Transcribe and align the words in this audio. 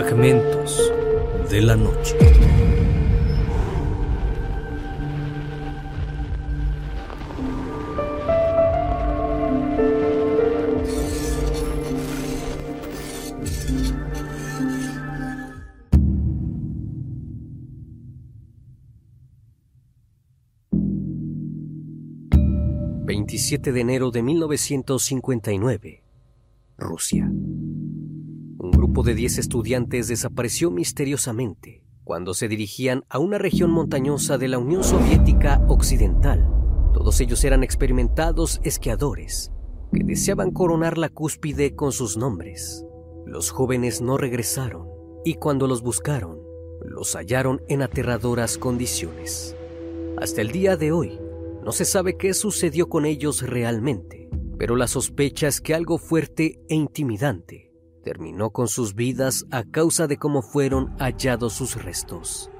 Fragmentos 0.00 0.92
de 1.50 1.60
la 1.60 1.74
noche. 1.74 2.16
...27 23.04 23.72
de 23.72 23.80
enero 23.80 24.12
de 24.12 24.22
1959... 24.22 26.04
Rusia. 26.76 27.28
Grupo 28.98 29.10
de 29.10 29.14
10 29.14 29.38
estudiantes 29.38 30.08
desapareció 30.08 30.72
misteriosamente 30.72 31.84
cuando 32.02 32.34
se 32.34 32.48
dirigían 32.48 33.04
a 33.08 33.20
una 33.20 33.38
región 33.38 33.70
montañosa 33.70 34.38
de 34.38 34.48
la 34.48 34.58
Unión 34.58 34.82
Soviética 34.82 35.64
Occidental. 35.68 36.44
Todos 36.92 37.20
ellos 37.20 37.44
eran 37.44 37.62
experimentados 37.62 38.60
esquiadores 38.64 39.52
que 39.92 40.02
deseaban 40.02 40.50
coronar 40.50 40.98
la 40.98 41.10
cúspide 41.10 41.76
con 41.76 41.92
sus 41.92 42.16
nombres. 42.16 42.84
Los 43.24 43.52
jóvenes 43.52 44.00
no 44.00 44.18
regresaron 44.18 44.88
y 45.24 45.34
cuando 45.34 45.68
los 45.68 45.80
buscaron, 45.82 46.40
los 46.84 47.14
hallaron 47.14 47.62
en 47.68 47.82
aterradoras 47.82 48.58
condiciones. 48.58 49.54
Hasta 50.20 50.40
el 50.40 50.50
día 50.50 50.76
de 50.76 50.90
hoy, 50.90 51.20
no 51.64 51.70
se 51.70 51.84
sabe 51.84 52.16
qué 52.16 52.34
sucedió 52.34 52.88
con 52.88 53.06
ellos 53.06 53.42
realmente 53.42 54.28
pero 54.58 54.74
la 54.74 54.88
sospecha 54.88 55.46
es 55.46 55.60
que 55.60 55.72
algo 55.72 55.98
fuerte 55.98 56.60
e 56.68 56.74
intimidante 56.74 57.67
terminó 58.02 58.50
con 58.50 58.68
sus 58.68 58.94
vidas 58.94 59.46
a 59.50 59.64
causa 59.64 60.06
de 60.06 60.16
cómo 60.16 60.42
fueron 60.42 60.96
hallados 60.98 61.54
sus 61.54 61.82
restos. 61.82 62.50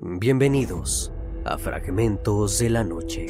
Bienvenidos 0.00 1.12
a 1.44 1.58
Fragmentos 1.58 2.58
de 2.58 2.70
la 2.70 2.84
Noche. 2.84 3.26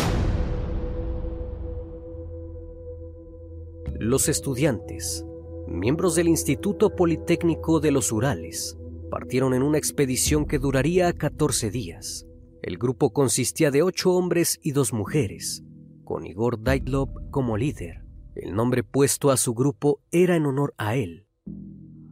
Los 3.99 4.29
estudiantes, 4.29 5.25
miembros 5.67 6.15
del 6.15 6.29
Instituto 6.29 6.97
Politécnico 6.97 7.81
de 7.81 7.93
los 7.93 8.11
Urales, 8.13 8.77
partieron 9.11 9.55
en 9.55 9.63
una 9.63 9.79
expedición 9.79 10.47
que 10.47 10.59
duraría 10.59 11.13
14 11.13 11.71
días 11.71 12.27
el 12.63 12.79
grupo 12.79 13.13
consistía 13.13 13.73
de 13.73 13.83
ocho 13.83 14.13
hombres 14.13 14.61
y 14.63 14.71
dos 14.71 14.93
mujeres, 14.93 15.65
con 16.05 16.25
Igor 16.25 16.63
Daitlov 16.63 17.09
como 17.33 17.57
líder. 17.57 18.02
El 18.35 18.55
nombre 18.55 18.83
puesto 18.83 19.31
a 19.31 19.37
su 19.37 19.55
grupo 19.55 20.01
era 20.11 20.37
en 20.37 20.47
honor 20.47 20.75
a 20.79 20.95
él. 20.95 21.27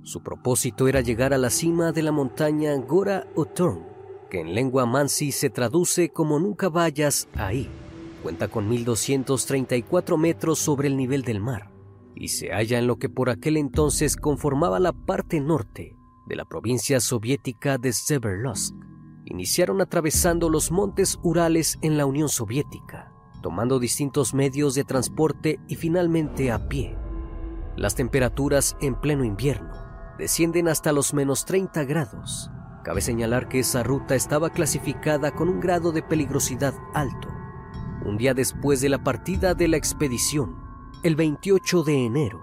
Su 0.03 0.23
propósito 0.23 0.89
era 0.89 1.01
llegar 1.01 1.33
a 1.33 1.39
la 1.39 1.51
cima 1.51 1.93
de 1.93 2.03
la 2.03 2.13
montaña 2.13 2.75
Gora 2.77 3.27
Otorn, 3.35 3.87
que 4.31 4.41
en 4.41 4.55
lengua 4.55 4.87
mansi 4.87 5.33
se 5.33 5.51
traduce 5.51 6.11
como 6.11 6.39
nunca 6.39 6.69
vayas 6.69 7.29
ahí. 7.35 7.69
Cuenta 8.23 8.49
con 8.49 8.69
1234 8.69 10.17
metros 10.17 10.59
sobre 10.59 10.89
el 10.89 10.97
nivel 10.97 11.23
del 11.23 11.41
mar 11.41 11.71
y 12.15 12.29
se 12.29 12.51
halla 12.51 12.79
en 12.79 12.87
lo 12.87 12.97
que 12.97 13.09
por 13.09 13.31
aquel 13.31 13.57
entonces 13.57 14.17
conformaba 14.17 14.79
la 14.79 14.93
parte 14.93 15.41
norte 15.41 15.97
de 16.27 16.37
la 16.37 16.45
provincia 16.45 17.01
soviética 17.01 17.79
de 17.79 17.93
Sverdlovsk 17.93 18.75
iniciaron 19.25 19.81
atravesando 19.81 20.51
los 20.51 20.71
montes 20.71 21.19
Urales 21.23 21.79
en 21.83 21.97
la 21.97 22.07
Unión 22.07 22.29
Soviética, 22.29 23.10
tomando 23.41 23.79
distintos 23.79 24.35
medios 24.35 24.75
de 24.75 24.85
transporte 24.85 25.61
y 25.69 25.77
finalmente 25.77 26.53
a 26.53 26.69
pie. 26.69 26.97
Las 27.77 27.95
temperaturas 27.95 28.77
en 28.81 28.95
pleno 28.95 29.25
invierno 29.25 29.75
descienden 30.19 30.69
hasta 30.69 30.93
los 30.93 31.15
menos 31.15 31.47
30 31.47 31.85
grados. 31.85 32.51
Cabe 32.85 33.01
señalar 33.01 33.49
que 33.49 33.61
esa 33.61 33.83
ruta 33.83 34.15
estaba 34.15 34.51
clasificada 34.51 35.33
con 35.33 35.49
un 35.49 35.61
grado 35.61 35.93
de 35.93 36.03
peligrosidad 36.03 36.75
alto. 36.95 37.29
Un 38.05 38.17
día 38.17 38.35
después 38.35 38.81
de 38.81 38.89
la 38.89 39.03
partida 39.03 39.55
de 39.55 39.69
la 39.69 39.77
expedición, 39.77 40.57
el 41.03 41.17
28 41.17 41.83
de 41.83 42.07
enero, 42.07 42.41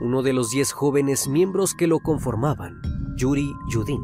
uno 0.00 0.22
de 0.22 0.32
los 0.32 0.50
10 0.50 0.72
jóvenes 0.72 1.28
miembros 1.28 1.74
que 1.74 1.86
lo 1.86 2.00
conformaban, 2.00 2.80
Yuri 3.16 3.52
Yudin, 3.68 4.02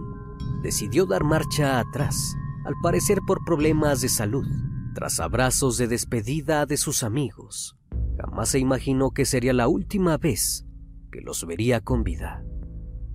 decidió 0.63 1.07
dar 1.07 1.25
marcha 1.25 1.81
atrás, 1.81 2.37
al 2.65 2.75
parecer 2.83 3.19
por 3.27 3.45
problemas 3.45 4.01
de 4.01 4.09
salud. 4.09 4.47
Tras 4.97 5.21
abrazos 5.21 5.77
de 5.77 5.89
despedida 5.89 6.65
de 6.65 6.79
sus 6.79 7.03
amigos, 7.03 7.77
jamás 8.17 8.49
se 8.49 8.61
imaginó 8.61 9.11
que 9.11 9.27
sería 9.27 9.53
la 9.53 9.69
última 9.69 10.17
vez 10.17 10.65
que 11.13 11.21
los 11.21 11.47
vería 11.47 11.83
con 11.83 12.03
vida. 12.03 12.43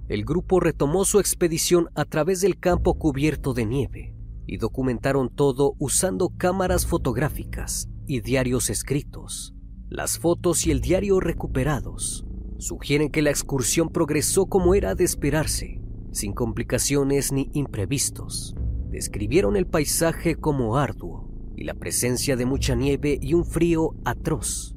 El 0.07 0.23
grupo 0.23 0.59
retomó 0.59 1.05
su 1.05 1.19
expedición 1.19 1.89
a 1.95 2.05
través 2.05 2.41
del 2.41 2.59
campo 2.59 2.99
cubierto 2.99 3.55
de 3.55 3.65
nieve 3.65 4.15
y 4.45 4.57
documentaron 4.57 5.33
todo 5.33 5.73
usando 5.79 6.29
cámaras 6.37 6.85
fotográficas 6.85 7.89
y 8.05 8.21
diarios 8.21 8.69
escritos. 8.69 9.55
Las 9.89 10.19
fotos 10.19 10.67
y 10.67 10.71
el 10.71 10.81
diario 10.81 11.19
recuperados 11.19 12.27
sugieren 12.59 13.09
que 13.09 13.23
la 13.23 13.31
excursión 13.31 13.89
progresó 13.89 14.45
como 14.45 14.75
era 14.75 14.93
de 14.93 15.05
esperarse 15.05 15.81
sin 16.11 16.33
complicaciones 16.33 17.31
ni 17.31 17.49
imprevistos. 17.53 18.53
Describieron 18.91 19.55
el 19.55 19.65
paisaje 19.65 20.35
como 20.35 20.77
arduo 20.77 21.30
y 21.61 21.63
la 21.63 21.75
presencia 21.75 22.35
de 22.35 22.47
mucha 22.47 22.73
nieve 22.73 23.19
y 23.21 23.35
un 23.35 23.45
frío 23.45 23.93
atroz. 24.03 24.75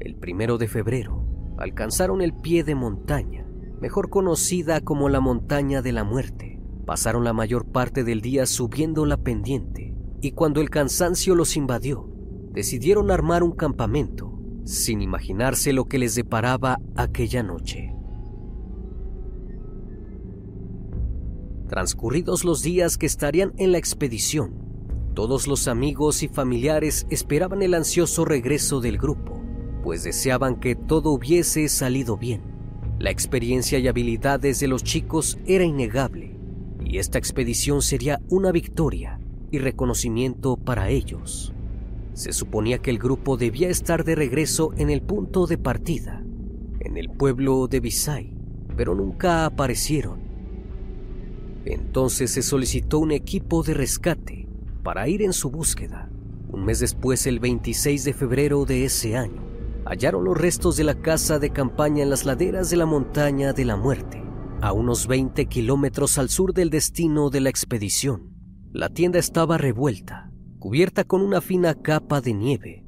El 0.00 0.16
primero 0.16 0.58
de 0.58 0.68
febrero 0.68 1.24
alcanzaron 1.56 2.20
el 2.20 2.34
pie 2.34 2.62
de 2.62 2.74
montaña, 2.74 3.46
mejor 3.80 4.10
conocida 4.10 4.82
como 4.82 5.08
la 5.08 5.20
montaña 5.20 5.80
de 5.80 5.92
la 5.92 6.04
muerte. 6.04 6.60
Pasaron 6.84 7.24
la 7.24 7.32
mayor 7.32 7.72
parte 7.72 8.04
del 8.04 8.20
día 8.20 8.44
subiendo 8.44 9.06
la 9.06 9.16
pendiente 9.16 9.94
y 10.20 10.32
cuando 10.32 10.60
el 10.60 10.68
cansancio 10.68 11.34
los 11.34 11.56
invadió, 11.56 12.06
decidieron 12.52 13.10
armar 13.10 13.42
un 13.42 13.52
campamento 13.52 14.38
sin 14.64 15.00
imaginarse 15.00 15.72
lo 15.72 15.86
que 15.86 15.98
les 15.98 16.14
deparaba 16.14 16.80
aquella 16.96 17.42
noche. 17.42 17.94
Transcurridos 21.66 22.44
los 22.44 22.60
días 22.60 22.98
que 22.98 23.06
estarían 23.06 23.54
en 23.56 23.72
la 23.72 23.78
expedición, 23.78 24.69
todos 25.20 25.46
los 25.46 25.68
amigos 25.68 26.22
y 26.22 26.28
familiares 26.28 27.06
esperaban 27.10 27.60
el 27.60 27.74
ansioso 27.74 28.24
regreso 28.24 28.80
del 28.80 28.96
grupo, 28.96 29.38
pues 29.82 30.02
deseaban 30.02 30.58
que 30.58 30.74
todo 30.74 31.10
hubiese 31.10 31.68
salido 31.68 32.16
bien. 32.16 32.40
La 32.98 33.10
experiencia 33.10 33.78
y 33.78 33.86
habilidades 33.86 34.60
de 34.60 34.68
los 34.68 34.82
chicos 34.82 35.38
era 35.44 35.62
innegable, 35.62 36.38
y 36.82 36.96
esta 36.96 37.18
expedición 37.18 37.82
sería 37.82 38.18
una 38.30 38.50
victoria 38.50 39.20
y 39.50 39.58
reconocimiento 39.58 40.56
para 40.56 40.88
ellos. 40.88 41.52
Se 42.14 42.32
suponía 42.32 42.78
que 42.78 42.88
el 42.88 42.98
grupo 42.98 43.36
debía 43.36 43.68
estar 43.68 44.04
de 44.04 44.14
regreso 44.14 44.72
en 44.78 44.88
el 44.88 45.02
punto 45.02 45.46
de 45.46 45.58
partida, 45.58 46.24
en 46.80 46.96
el 46.96 47.10
pueblo 47.10 47.68
de 47.68 47.80
Visay, 47.80 48.32
pero 48.74 48.94
nunca 48.94 49.44
aparecieron 49.44 50.30
entonces 51.64 52.30
se 52.30 52.42
solicitó 52.42 52.98
un 52.98 53.12
equipo 53.12 53.62
de 53.62 53.74
rescate 53.74 54.39
para 54.82 55.08
ir 55.08 55.22
en 55.22 55.32
su 55.32 55.50
búsqueda. 55.50 56.10
Un 56.48 56.64
mes 56.64 56.80
después, 56.80 57.26
el 57.26 57.38
26 57.38 58.04
de 58.04 58.12
febrero 58.12 58.64
de 58.64 58.84
ese 58.84 59.16
año, 59.16 59.42
hallaron 59.84 60.24
los 60.24 60.36
restos 60.36 60.76
de 60.76 60.84
la 60.84 61.00
casa 61.00 61.38
de 61.38 61.50
campaña 61.50 62.02
en 62.02 62.10
las 62.10 62.24
laderas 62.24 62.70
de 62.70 62.76
la 62.76 62.86
montaña 62.86 63.52
de 63.52 63.64
la 63.64 63.76
muerte, 63.76 64.22
a 64.60 64.72
unos 64.72 65.06
20 65.06 65.46
kilómetros 65.46 66.18
al 66.18 66.28
sur 66.28 66.52
del 66.52 66.70
destino 66.70 67.30
de 67.30 67.40
la 67.40 67.50
expedición. 67.50 68.34
La 68.72 68.88
tienda 68.88 69.18
estaba 69.18 69.58
revuelta, 69.58 70.30
cubierta 70.58 71.04
con 71.04 71.22
una 71.22 71.40
fina 71.40 71.74
capa 71.74 72.20
de 72.20 72.34
nieve. 72.34 72.86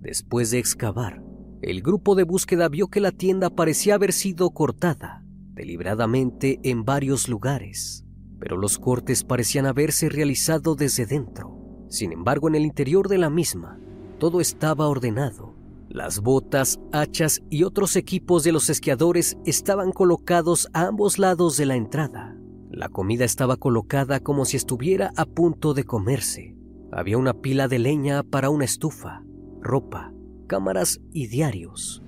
Después 0.00 0.50
de 0.50 0.58
excavar, 0.58 1.22
el 1.62 1.82
grupo 1.82 2.14
de 2.14 2.24
búsqueda 2.24 2.68
vio 2.68 2.88
que 2.88 3.00
la 3.00 3.12
tienda 3.12 3.50
parecía 3.50 3.94
haber 3.94 4.12
sido 4.12 4.50
cortada 4.50 5.24
deliberadamente 5.52 6.58
en 6.62 6.86
varios 6.86 7.28
lugares 7.28 8.06
pero 8.40 8.56
los 8.56 8.78
cortes 8.78 9.22
parecían 9.22 9.66
haberse 9.66 10.08
realizado 10.08 10.74
desde 10.74 11.06
dentro. 11.06 11.56
Sin 11.88 12.12
embargo, 12.12 12.48
en 12.48 12.54
el 12.54 12.64
interior 12.64 13.08
de 13.08 13.18
la 13.18 13.30
misma, 13.30 13.78
todo 14.18 14.40
estaba 14.40 14.88
ordenado. 14.88 15.54
Las 15.88 16.20
botas, 16.20 16.80
hachas 16.92 17.42
y 17.50 17.64
otros 17.64 17.96
equipos 17.96 18.44
de 18.44 18.52
los 18.52 18.70
esquiadores 18.70 19.36
estaban 19.44 19.92
colocados 19.92 20.68
a 20.72 20.86
ambos 20.86 21.18
lados 21.18 21.56
de 21.56 21.66
la 21.66 21.76
entrada. 21.76 22.36
La 22.70 22.88
comida 22.88 23.24
estaba 23.24 23.56
colocada 23.56 24.20
como 24.20 24.44
si 24.44 24.56
estuviera 24.56 25.12
a 25.16 25.26
punto 25.26 25.74
de 25.74 25.84
comerse. 25.84 26.54
Había 26.92 27.18
una 27.18 27.34
pila 27.34 27.66
de 27.66 27.80
leña 27.80 28.22
para 28.22 28.50
una 28.50 28.64
estufa, 28.64 29.24
ropa, 29.60 30.12
cámaras 30.46 31.00
y 31.12 31.26
diarios. 31.26 32.02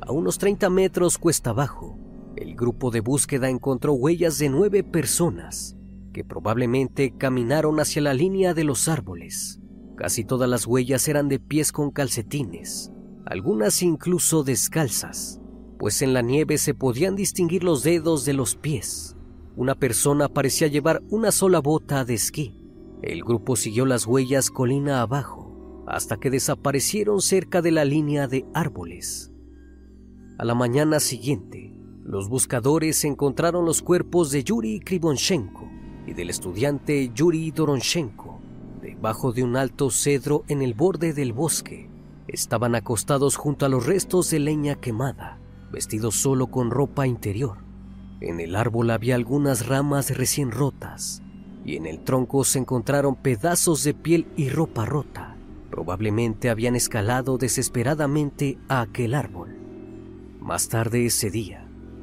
A 0.00 0.12
unos 0.12 0.38
30 0.38 0.70
metros 0.70 1.18
cuesta 1.18 1.50
abajo, 1.50 1.98
el 2.40 2.56
grupo 2.56 2.90
de 2.90 3.00
búsqueda 3.00 3.50
encontró 3.50 3.92
huellas 3.92 4.38
de 4.38 4.48
nueve 4.48 4.82
personas 4.82 5.76
que 6.14 6.24
probablemente 6.24 7.14
caminaron 7.16 7.78
hacia 7.80 8.00
la 8.00 8.14
línea 8.14 8.54
de 8.54 8.64
los 8.64 8.88
árboles. 8.88 9.60
Casi 9.96 10.24
todas 10.24 10.48
las 10.48 10.66
huellas 10.66 11.06
eran 11.06 11.28
de 11.28 11.38
pies 11.38 11.70
con 11.70 11.90
calcetines, 11.90 12.90
algunas 13.26 13.82
incluso 13.82 14.42
descalzas. 14.42 15.36
pues 15.78 16.02
en 16.02 16.12
la 16.12 16.20
nieve 16.20 16.58
se 16.58 16.74
podían 16.74 17.16
distinguir 17.16 17.64
los 17.64 17.82
dedos 17.82 18.26
de 18.26 18.34
los 18.34 18.54
pies. 18.54 19.16
Una 19.56 19.74
persona 19.74 20.28
parecía 20.28 20.68
llevar 20.68 21.02
una 21.08 21.32
sola 21.32 21.58
bota 21.58 22.04
de 22.04 22.12
esquí. 22.12 22.54
El 23.00 23.22
grupo 23.24 23.56
siguió 23.56 23.86
las 23.86 24.06
huellas 24.06 24.50
colina 24.50 25.00
abajo 25.00 25.84
hasta 25.86 26.18
que 26.18 26.28
desaparecieron 26.28 27.22
cerca 27.22 27.62
de 27.62 27.70
la 27.70 27.86
línea 27.86 28.28
de 28.28 28.44
árboles. 28.52 29.32
A 30.36 30.44
la 30.44 30.54
mañana 30.54 31.00
siguiente, 31.00 31.79
los 32.10 32.28
buscadores 32.28 33.04
encontraron 33.04 33.64
los 33.64 33.82
cuerpos 33.82 34.32
de 34.32 34.42
Yuri 34.42 34.80
Krivonchenko 34.80 35.68
y 36.08 36.12
del 36.12 36.28
estudiante 36.28 37.08
Yuri 37.14 37.52
Doronchenko 37.52 38.40
debajo 38.82 39.30
de 39.30 39.44
un 39.44 39.56
alto 39.56 39.90
cedro 39.90 40.42
en 40.48 40.60
el 40.60 40.74
borde 40.74 41.12
del 41.12 41.32
bosque. 41.32 41.88
Estaban 42.26 42.74
acostados 42.74 43.36
junto 43.36 43.64
a 43.64 43.68
los 43.68 43.86
restos 43.86 44.28
de 44.30 44.40
leña 44.40 44.74
quemada, 44.74 45.38
vestidos 45.70 46.16
solo 46.16 46.48
con 46.48 46.72
ropa 46.72 47.06
interior. 47.06 47.58
En 48.20 48.40
el 48.40 48.56
árbol 48.56 48.90
había 48.90 49.14
algunas 49.14 49.68
ramas 49.68 50.16
recién 50.16 50.50
rotas 50.50 51.22
y 51.64 51.76
en 51.76 51.86
el 51.86 52.00
tronco 52.00 52.42
se 52.42 52.58
encontraron 52.58 53.14
pedazos 53.14 53.84
de 53.84 53.94
piel 53.94 54.26
y 54.36 54.48
ropa 54.48 54.84
rota. 54.84 55.36
Probablemente 55.70 56.50
habían 56.50 56.74
escalado 56.74 57.38
desesperadamente 57.38 58.58
a 58.68 58.80
aquel 58.80 59.14
árbol. 59.14 59.56
Más 60.40 60.68
tarde 60.68 61.06
ese 61.06 61.30
día, 61.30 61.59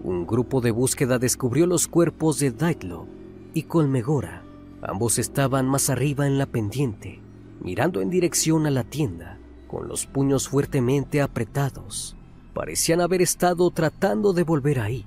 un 0.07 0.25
grupo 0.25 0.61
de 0.61 0.71
búsqueda 0.71 1.19
descubrió 1.19 1.67
los 1.67 1.89
cuerpos 1.89 2.39
de 2.39 2.51
Daitlov 2.51 3.07
y 3.53 3.63
Colmegora. 3.63 4.41
Ambos 4.81 5.19
estaban 5.19 5.67
más 5.67 5.89
arriba 5.89 6.27
en 6.27 6.37
la 6.37 6.45
pendiente, 6.45 7.19
mirando 7.59 7.99
en 7.99 8.09
dirección 8.09 8.65
a 8.67 8.69
la 8.69 8.85
tienda, 8.85 9.37
con 9.67 9.89
los 9.89 10.05
puños 10.05 10.47
fuertemente 10.47 11.21
apretados. 11.21 12.15
Parecían 12.53 13.01
haber 13.01 13.21
estado 13.21 13.69
tratando 13.71 14.31
de 14.31 14.43
volver 14.43 14.79
ahí. 14.79 15.05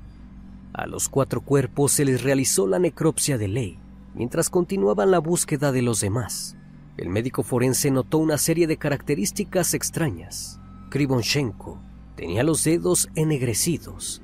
A 0.75 0.87
los 0.87 1.08
cuatro 1.08 1.41
cuerpos 1.41 1.93
se 1.93 2.05
les 2.05 2.23
realizó 2.23 2.67
la 2.67 2.79
necropsia 2.79 3.38
de 3.38 3.49
ley, 3.49 3.79
mientras 4.14 4.50
continuaban 4.50 5.11
la 5.11 5.19
búsqueda 5.19 5.73
de 5.73 5.81
los 5.81 6.02
demás. 6.02 6.58
El 6.99 7.08
médico 7.08 7.43
forense 7.43 7.91
notó 7.91 8.19
una 8.19 8.37
serie 8.37 8.67
de 8.67 8.76
características 8.76 9.73
extrañas. 9.73 10.61
Krivonchenko 10.91 11.81
tenía 12.17 12.43
los 12.43 12.64
dedos 12.64 13.08
ennegrecidos 13.14 14.20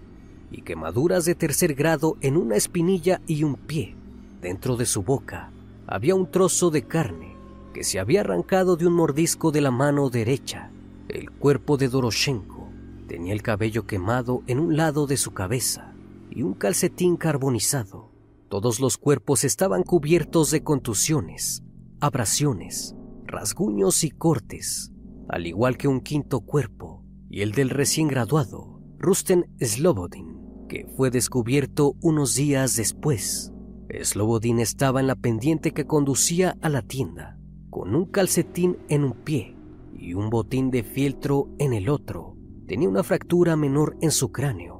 y 0.50 0.62
quemaduras 0.62 1.24
de 1.24 1.34
tercer 1.34 1.74
grado 1.74 2.16
en 2.20 2.36
una 2.36 2.56
espinilla 2.56 3.20
y 3.26 3.42
un 3.42 3.56
pie. 3.56 3.94
Dentro 4.40 4.76
de 4.76 4.86
su 4.86 5.02
boca 5.02 5.50
había 5.86 6.14
un 6.14 6.30
trozo 6.30 6.70
de 6.70 6.82
carne 6.82 7.36
que 7.72 7.84
se 7.84 7.98
había 7.98 8.20
arrancado 8.20 8.76
de 8.76 8.86
un 8.86 8.94
mordisco 8.94 9.50
de 9.52 9.60
la 9.60 9.70
mano 9.70 10.08
derecha. 10.08 10.70
El 11.08 11.30
cuerpo 11.30 11.76
de 11.76 11.88
Doroshenko 11.88 12.68
tenía 13.06 13.32
el 13.32 13.42
cabello 13.42 13.86
quemado 13.86 14.42
en 14.46 14.58
un 14.60 14.76
lado 14.76 15.06
de 15.06 15.16
su 15.16 15.32
cabeza 15.32 15.92
y 16.30 16.42
un 16.42 16.54
calcetín 16.54 17.16
carbonizado. 17.16 18.10
Todos 18.48 18.80
los 18.80 18.98
cuerpos 18.98 19.44
estaban 19.44 19.82
cubiertos 19.82 20.50
de 20.50 20.62
contusiones, 20.62 21.62
abrasiones, 22.00 22.94
rasguños 23.24 24.04
y 24.04 24.10
cortes, 24.10 24.92
al 25.28 25.46
igual 25.46 25.76
que 25.76 25.88
un 25.88 26.00
quinto 26.00 26.40
cuerpo 26.40 27.02
y 27.28 27.42
el 27.42 27.52
del 27.52 27.70
recién 27.70 28.08
graduado, 28.08 28.80
Rusten 28.98 29.46
Slobodin, 29.60 30.35
que 30.68 30.86
fue 30.96 31.10
descubierto 31.10 31.94
unos 32.02 32.34
días 32.34 32.76
después. 32.76 33.52
Slobodin 33.88 34.58
estaba 34.58 35.00
en 35.00 35.06
la 35.06 35.16
pendiente 35.16 35.72
que 35.72 35.86
conducía 35.86 36.56
a 36.60 36.68
la 36.68 36.82
tienda, 36.82 37.38
con 37.70 37.94
un 37.94 38.06
calcetín 38.06 38.78
en 38.88 39.04
un 39.04 39.12
pie 39.12 39.56
y 39.94 40.14
un 40.14 40.30
botín 40.30 40.70
de 40.70 40.82
fieltro 40.82 41.48
en 41.58 41.72
el 41.72 41.88
otro. 41.88 42.36
Tenía 42.66 42.88
una 42.88 43.02
fractura 43.02 43.56
menor 43.56 43.96
en 44.00 44.10
su 44.10 44.32
cráneo 44.32 44.76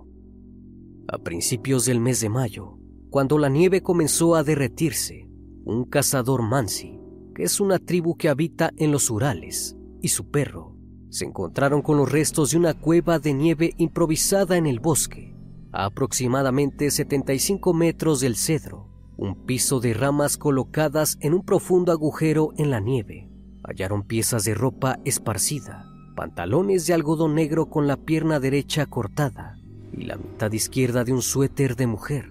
a 1.09 1.19
principios 1.19 1.87
del 1.87 2.00
mes 2.00 2.21
de 2.21 2.29
mayo, 2.29 2.79
cuando 3.11 3.38
la 3.38 3.49
nieve 3.49 3.83
comenzó 3.83 4.35
a 4.35 4.43
derretirse, 4.43 5.29
un 5.65 5.85
cazador 5.85 6.43
Mansi, 6.43 6.99
que 7.35 7.44
es 7.44 7.61
una 7.61 7.79
tribu 7.79 8.17
que 8.17 8.29
habita 8.29 8.73
en 8.77 8.91
los 8.91 9.11
Urales, 9.11 9.77
y 10.00 10.09
su 10.09 10.31
perro 10.31 10.75
se 11.09 11.25
encontraron 11.25 11.83
con 11.83 11.97
los 11.97 12.11
restos 12.11 12.50
de 12.50 12.59
una 12.59 12.75
cueva 12.75 13.19
de 13.19 13.33
nieve 13.35 13.75
improvisada 13.79 14.56
en 14.56 14.67
el 14.67 14.81
bosque, 14.81 15.36
aproximadamente 15.84 16.90
75 16.90 17.75
metros 17.75 18.20
del 18.20 18.37
cedro, 18.37 18.88
un 19.17 19.44
piso 19.44 19.81
de 19.81 19.94
ramas 19.94 20.37
colocadas 20.37 21.19
en 21.20 21.34
un 21.34 21.44
profundo 21.44 21.93
agujero 21.93 22.52
en 22.56 22.70
la 22.70 22.81
nieve. 22.81 23.28
Hallaron 23.62 24.02
piezas 24.02 24.44
de 24.44 24.55
ropa 24.55 24.99
esparcida, 25.05 25.87
pantalones 26.14 26.87
de 26.87 26.94
algodón 26.94 27.34
negro 27.34 27.67
con 27.67 27.87
la 27.87 27.96
pierna 27.96 28.40
derecha 28.40 28.87
cortada, 28.87 29.58
y 29.93 30.05
la 30.05 30.17
mitad 30.17 30.52
izquierda 30.52 31.05
de 31.05 31.12
un 31.12 31.23
suéter 31.23 31.76
de 31.76 31.87
mujer. 31.87 32.31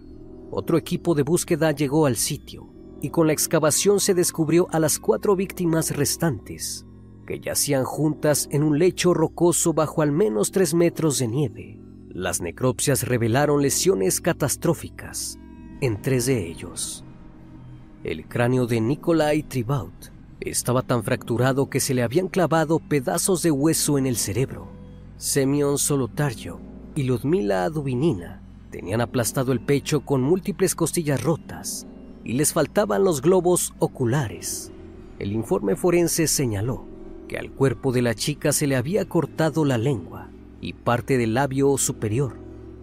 Otro 0.52 0.78
equipo 0.78 1.16
de 1.16 1.24
búsqueda 1.24 1.72
llegó 1.72 2.06
al 2.06 2.16
sitio 2.16 2.70
y 3.02 3.10
con 3.10 3.28
la 3.28 3.34
excavación 3.34 4.00
se 4.00 4.14
descubrió 4.14 4.68
a 4.72 4.80
las 4.80 5.00
cuatro 5.00 5.36
víctimas 5.36 5.96
restantes, 5.96 6.86
que 7.28 7.40
yacían 7.40 7.84
juntas 7.84 8.48
en 8.52 8.64
un 8.64 8.80
lecho 8.80 9.14
rocoso 9.14 9.74
bajo 9.74 10.02
al 10.02 10.12
menos 10.12 10.52
tres 10.52 10.74
metros 10.74 11.20
de 11.20 11.28
nieve. 11.28 11.85
Las 12.16 12.40
necropsias 12.40 13.06
revelaron 13.06 13.62
lesiones 13.62 14.22
catastróficas 14.22 15.38
en 15.82 16.02
tres 16.02 16.28
de 16.28 16.50
ellos. 16.50 17.04
El 18.06 18.26
cráneo 18.26 18.68
de 18.68 18.80
Nikolai 18.80 19.44
Tribaut 19.44 20.14
estaba 20.40 20.82
tan 20.82 21.04
fracturado 21.04 21.70
que 21.70 21.82
se 21.82 21.94
le 21.94 22.04
habían 22.04 22.30
clavado 22.30 22.80
pedazos 22.80 23.44
de 23.44 23.52
hueso 23.52 23.98
en 23.98 24.06
el 24.06 24.16
cerebro. 24.16 24.70
Semyon 25.18 25.78
Solotario 25.78 26.62
y 26.96 27.04
Ludmila 27.04 27.70
Dubinina 27.70 28.42
tenían 28.70 29.02
aplastado 29.02 29.52
el 29.52 29.60
pecho 29.60 30.06
con 30.06 30.22
múltiples 30.22 30.74
costillas 30.74 31.22
rotas 31.22 31.86
y 32.24 32.32
les 32.32 32.54
faltaban 32.54 33.04
los 33.04 33.22
globos 33.22 33.74
oculares. 33.80 34.72
El 35.20 35.34
informe 35.34 35.76
forense 35.76 36.28
señaló 36.28 36.86
que 37.28 37.38
al 37.38 37.52
cuerpo 37.52 37.92
de 37.92 38.04
la 38.04 38.16
chica 38.16 38.54
se 38.54 38.68
le 38.68 38.78
había 38.78 39.04
cortado 39.04 39.66
la 39.66 39.78
lengua 39.78 40.30
y 40.62 40.74
parte 40.74 41.18
del 41.18 41.34
labio 41.34 41.78
superior, 41.78 42.38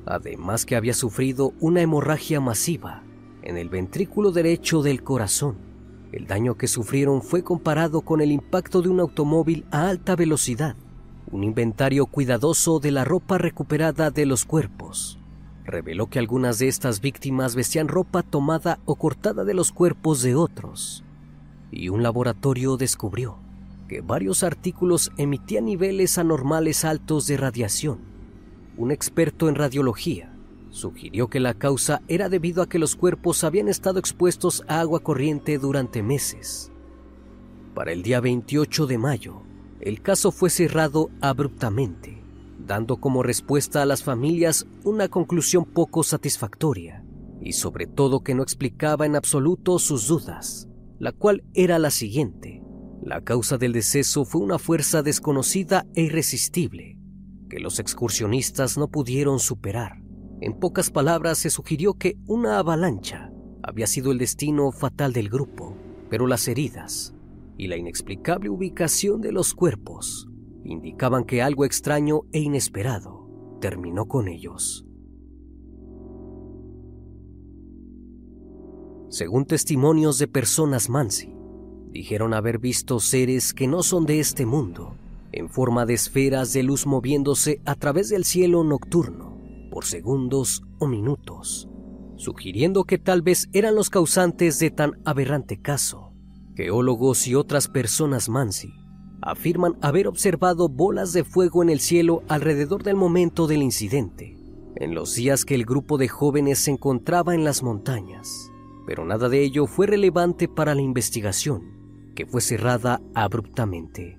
además 0.06 0.66
que 0.66 0.76
había 0.76 0.94
sufrido 0.94 1.52
una 1.60 1.80
hemorragia 1.80 2.40
masiva 2.40 3.02
en 3.42 3.56
el 3.56 3.69
ventrículo 3.69 4.32
derecho 4.32 4.82
del 4.82 5.02
corazón. 5.02 5.56
El 6.12 6.26
daño 6.26 6.56
que 6.56 6.69
sufrieron 6.69 7.22
fue 7.22 7.42
comparado 7.42 8.02
con 8.02 8.20
el 8.20 8.32
impacto 8.32 8.82
de 8.82 8.88
un 8.88 9.00
automóvil 9.00 9.64
a 9.70 9.88
alta 9.88 10.14
velocidad 10.14 10.76
un 11.32 11.44
inventario 11.44 12.06
cuidadoso 12.06 12.78
de 12.78 12.90
la 12.90 13.04
ropa 13.04 13.38
recuperada 13.38 14.10
de 14.10 14.26
los 14.26 14.44
cuerpos. 14.44 15.19
Reveló 15.64 16.08
que 16.08 16.19
algunas 16.19 16.58
de 16.58 16.69
estas 16.69 17.00
víctimas 17.00 17.55
vestían 17.55 17.88
ropa 17.88 18.22
tomada 18.22 18.81
o 18.84 18.96
cortada 18.96 19.44
de 19.44 19.55
los 19.55 19.72
cuerpos 19.72 20.20
de 20.22 20.34
otros, 20.34 21.05
y 21.70 21.88
un 21.88 22.02
laboratorio 22.02 22.76
descubrió 22.76 23.38
varios 24.01 24.43
artículos 24.43 25.13
emitían 25.17 25.67
niveles 25.67 26.19
anormales 26.19 26.84
altos 26.84 27.27
de 27.27 27.37
radiación. 27.37 28.01
Un 28.77 28.91
experto 28.91 29.49
en 29.49 29.55
radiología 29.55 30.32
sugirió 30.70 31.29
que 31.29 31.41
la 31.41 31.55
causa 31.55 32.03
era 32.08 32.29
debido 32.29 32.63
a 32.63 32.69
que 32.69 32.79
los 32.79 32.96
cuerpos 32.96 33.44
habían 33.44 33.69
estado 33.69 33.99
expuestos 33.99 34.65
a 34.69 34.81
agua 34.81 35.01
corriente 35.01 35.58
durante 35.58 36.03
meses. 36.03 36.72
Para 37.75 37.93
el 37.93 38.03
día 38.03 38.20
28 38.20 38.87
de 38.87 38.99
mayo, 38.99 39.43
el 39.81 40.01
caso 40.01 40.32
fue 40.32 40.49
cerrado 40.49 41.11
abruptamente, 41.20 42.22
dando 42.58 42.99
como 42.99 43.22
respuesta 43.22 43.82
a 43.82 43.87
las 43.87 44.03
familias 44.03 44.67
una 44.84 45.08
conclusión 45.08 45.65
poco 45.65 46.03
satisfactoria 46.03 47.05
y 47.41 47.53
sobre 47.53 47.87
todo 47.87 48.22
que 48.22 48.34
no 48.34 48.43
explicaba 48.43 49.05
en 49.05 49.17
absoluto 49.17 49.79
sus 49.79 50.06
dudas, 50.06 50.69
la 50.99 51.13
cual 51.13 51.43
era 51.55 51.79
la 51.79 51.91
siguiente. 51.91 52.61
La 53.02 53.20
causa 53.20 53.58
del 53.58 53.72
deceso 53.72 54.24
fue 54.24 54.42
una 54.42 54.60
fuerza 54.60 55.02
desconocida 55.02 55.84
e 55.96 56.02
irresistible 56.02 57.00
que 57.50 57.58
los 57.58 57.80
excursionistas 57.80 58.78
no 58.78 58.88
pudieron 58.88 59.40
superar. 59.40 60.00
En 60.40 60.58
pocas 60.60 60.90
palabras 60.90 61.38
se 61.38 61.50
sugirió 61.50 61.94
que 61.94 62.16
una 62.26 62.60
avalancha 62.60 63.32
había 63.60 63.88
sido 63.88 64.12
el 64.12 64.18
destino 64.18 64.70
fatal 64.70 65.12
del 65.12 65.28
grupo, 65.28 65.76
pero 66.10 66.28
las 66.28 66.46
heridas 66.46 67.12
y 67.58 67.66
la 67.66 67.76
inexplicable 67.76 68.48
ubicación 68.48 69.20
de 69.20 69.32
los 69.32 69.52
cuerpos 69.52 70.28
indicaban 70.64 71.24
que 71.24 71.42
algo 71.42 71.64
extraño 71.64 72.20
e 72.30 72.38
inesperado 72.38 73.58
terminó 73.60 74.06
con 74.06 74.28
ellos. 74.28 74.86
Según 79.08 79.44
testimonios 79.44 80.18
de 80.18 80.28
personas 80.28 80.88
Mansi, 80.88 81.42
dijeron 81.93 82.34
haber 82.34 82.58
visto 82.58 82.99
seres 83.01 83.53
que 83.53 83.69
no 83.69 83.82
son 83.82 84.06
de 84.06 84.19
este 84.19 84.46
mundo, 84.46 84.96
en 85.31 85.49
forma 85.49 85.87
de 85.87 85.94
esferas 85.94 86.53
de 86.53 86.63
luz 86.63 86.87
moviéndose 86.87 87.61
a 87.65 87.75
través 87.75 88.08
del 88.08 88.25
cielo 88.25 88.65
nocturno 88.65 89.39
por 89.70 89.84
segundos 89.84 90.63
o 90.79 90.87
minutos, 90.87 91.69
sugiriendo 92.17 92.84
que 92.84 92.99
tal 92.99 93.22
vez 93.22 93.49
eran 93.53 93.75
los 93.75 93.91
causantes 93.91 94.58
de 94.58 94.70
tan 94.70 95.01
aberrante 95.05 95.61
caso. 95.61 96.13
Geólogos 96.55 97.27
y 97.27 97.34
otras 97.34 97.69
personas 97.69 98.29
Mansi 98.29 98.72
afirman 99.22 99.77
haber 99.81 100.08
observado 100.08 100.69
bolas 100.69 101.13
de 101.13 101.25
fuego 101.25 101.63
en 101.63 101.70
el 101.70 101.81
cielo 101.81 102.22
alrededor 102.29 102.82
del 102.82 102.96
momento 102.96 103.46
del 103.46 103.63
incidente. 103.63 104.37
en 104.75 104.94
los 104.94 105.15
días 105.15 105.44
que 105.44 105.55
el 105.55 105.65
grupo 105.65 105.99
de 105.99 106.08
jóvenes 106.08 106.58
se 106.58 106.70
encontraba 106.70 107.34
en 107.34 107.44
las 107.44 107.63
montañas, 107.63 108.51
pero 108.87 109.05
nada 109.05 109.29
de 109.29 109.43
ello 109.43 109.67
fue 109.67 109.87
relevante 109.87 110.49
para 110.49 110.75
la 110.75 110.82
investigación, 110.82 111.81
que 112.14 112.26
fue 112.26 112.40
cerrada 112.40 113.00
abruptamente. 113.14 114.19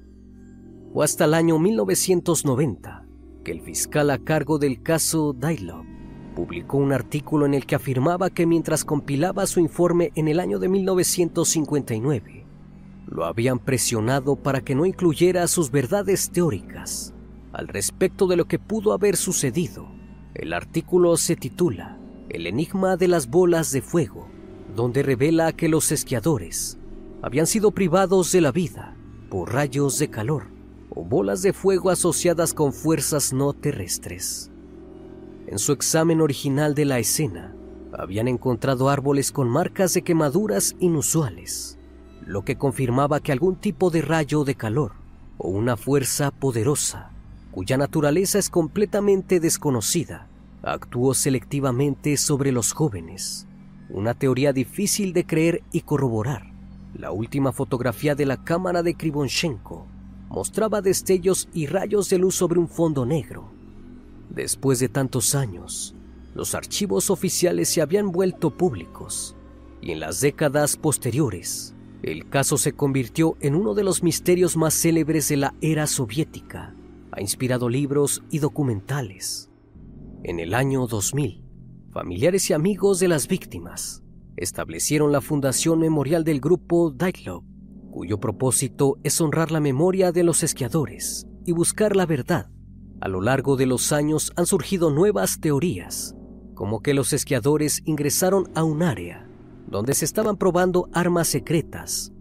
Fue 0.94 1.06
hasta 1.06 1.26
el 1.26 1.34
año 1.34 1.60
1990 1.60 3.06
que 3.44 3.52
el 3.52 3.62
fiscal 3.62 4.10
a 4.10 4.20
cargo 4.20 4.58
del 4.58 4.82
caso 4.82 5.34
Dylop 5.34 5.86
publicó 6.36 6.78
un 6.78 6.94
artículo 6.94 7.46
en 7.46 7.54
el 7.54 7.66
que 7.66 7.76
afirmaba 7.76 8.30
que 8.30 8.46
mientras 8.46 8.86
compilaba 8.86 9.46
su 9.46 9.60
informe 9.60 10.12
en 10.16 10.28
el 10.28 10.40
año 10.40 10.60
de 10.60 10.70
1959, 10.70 12.46
lo 13.08 13.26
habían 13.26 13.60
presionado 13.60 14.36
para 14.36 14.62
que 14.62 14.76
no 14.76 14.86
incluyera 14.86 15.48
sus 15.48 15.72
verdades 15.72 16.32
teóricas 16.32 17.14
al 17.52 17.68
respecto 17.68 18.26
de 18.28 18.36
lo 18.36 18.46
que 18.46 18.58
pudo 18.58 18.94
haber 18.94 19.16
sucedido. 19.16 19.88
El 20.34 20.54
artículo 20.54 21.16
se 21.18 21.36
titula 21.36 22.00
El 22.30 22.48
enigma 22.48 22.98
de 22.98 23.08
las 23.08 23.30
bolas 23.30 23.72
de 23.72 23.82
fuego, 23.82 24.28
donde 24.76 25.04
revela 25.04 25.52
que 25.52 25.70
los 25.70 25.92
esquiadores 25.92 26.80
habían 27.24 27.48
sido 27.48 27.72
privados 27.72 28.34
de 28.34 28.42
la 28.42 28.52
vida 28.52 28.98
por 29.30 29.54
rayos 29.54 29.98
de 29.98 30.10
calor 30.10 30.48
o 30.90 31.06
bolas 31.06 31.42
de 31.42 31.54
fuego 31.54 31.90
asociadas 31.90 32.54
con 32.54 32.74
fuerzas 32.74 33.32
no 33.32 33.54
terrestres. 33.54 34.52
En 35.48 35.58
su 35.58 35.72
examen 35.72 36.20
original 36.20 36.76
de 36.76 36.84
la 36.84 37.00
escena, 37.00 37.56
habían 37.98 38.28
encontrado 38.28 38.90
árboles 38.90 39.32
con 39.32 39.48
marcas 39.48 39.94
de 39.94 40.02
quemaduras 40.02 40.76
inusuales, 40.80 41.80
lo 42.26 42.44
que 42.44 42.58
confirmaba 42.58 43.22
que 43.22 43.32
algún 43.32 43.56
tipo 43.56 43.90
de 43.90 44.02
rayo 44.02 44.44
de 44.44 44.56
calor 44.56 44.92
o 45.38 45.48
una 45.48 45.78
fuerza 45.78 46.30
poderosa, 46.30 47.12
cuya 47.52 47.78
naturaleza 47.78 48.38
es 48.38 48.50
completamente 48.50 49.40
desconocida, 49.40 50.28
actuó 50.62 51.14
selectivamente 51.14 52.18
sobre 52.18 52.52
los 52.52 52.74
jóvenes. 52.74 53.48
Una 53.90 54.14
teoría 54.14 54.52
difícil 54.52 55.14
de 55.14 55.26
creer 55.26 55.64
y 55.72 55.82
corroborar. 55.82 56.53
La 56.94 57.12
última 57.12 57.52
fotografía 57.52 58.14
de 58.14 58.28
la 58.28 58.44
cámara 58.44 58.84
de 58.84 58.94
Krivonchenko 58.94 59.88
mostraba 60.30 60.82
destellos 60.82 61.50
y 61.52 61.66
rayos 61.66 62.10
de 62.10 62.20
luz 62.20 62.36
sobre 62.36 62.60
un 62.60 62.68
fondo 62.68 63.06
negro. 63.06 63.52
Después 64.30 64.80
de 64.80 64.90
tantos 64.90 65.34
años, 65.34 65.96
los 66.36 66.54
archivos 66.54 67.10
oficiales 67.10 67.70
se 67.70 67.82
habían 67.82 68.12
vuelto 68.12 68.52
públicos 68.52 69.36
y 69.82 69.92
en 69.92 70.00
las 70.00 70.22
décadas 70.22 70.78
posteriores, 70.78 71.76
el 72.04 72.30
caso 72.30 72.58
se 72.58 72.74
convirtió 72.74 73.38
en 73.40 73.56
uno 73.56 73.74
de 73.74 73.84
los 73.84 74.04
misterios 74.04 74.56
más 74.56 74.74
célebres 74.74 75.30
de 75.30 75.38
la 75.38 75.56
era 75.62 75.88
soviética. 75.88 76.76
Ha 77.12 77.22
inspirado 77.22 77.70
libros 77.70 78.24
y 78.30 78.40
documentales. 78.40 79.50
En 80.24 80.40
el 80.40 80.54
año 80.54 80.86
2000, 80.86 81.44
familiares 81.92 82.50
y 82.50 82.54
amigos 82.54 83.00
de 83.00 83.08
las 83.08 83.28
víctimas 83.28 84.03
establecieron 84.38 85.12
la 85.12 85.22
Fundación 85.22 85.80
Memorial 85.80 86.24
del 86.24 86.40
Grupo 86.40 86.92
Daitlov 86.92 87.44
cuyo 87.94 88.20
propósito 88.20 88.98
es 89.04 89.22
honrar 89.22 89.52
la 89.52 89.60
memoria 89.60 90.12
de 90.12 90.24
los 90.24 90.42
esquiadores 90.42 91.28
y 91.46 91.52
buscar 91.52 91.96
la 91.96 92.08
verdad. 92.08 92.50
A 93.00 93.08
lo 93.08 93.22
largo 93.22 93.56
de 93.56 93.68
los 93.68 93.92
años 93.92 94.34
han 94.36 94.48
surgido 94.48 94.90
nuevas 94.90 95.40
teorías, 95.40 96.16
como 96.56 96.82
que 96.82 96.96
los 96.96 97.14
esquiadores 97.14 97.84
ingresaron 97.86 98.50
a 98.56 98.64
un 98.64 98.82
área 98.82 99.30
donde 99.68 99.94
se 99.94 100.06
estaban 100.06 100.38
probando 100.38 100.90
armas 100.92 101.28
secretas 101.28 102.12